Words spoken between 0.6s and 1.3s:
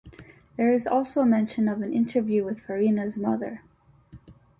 is also